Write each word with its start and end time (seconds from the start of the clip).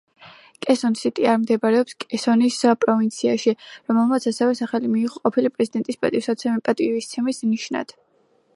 კესონ-სიტი 0.65 1.25
არ 1.33 1.35
მდებარეობს 1.41 1.97
კესონის 2.03 2.57
პროვინციაში, 2.85 3.53
რომელმაც 3.91 4.27
ასევე 4.33 4.57
სახელი 4.61 4.89
მიიღო 4.95 5.21
ყოფილი 5.27 5.55
პრეზიდენტის 5.59 6.01
პატივისცემის 6.07 7.43
ნიშნად. 7.53 7.97